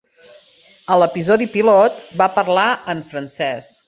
[0.95, 2.65] A l'episodi pilot, va parlar
[2.95, 3.71] en francès.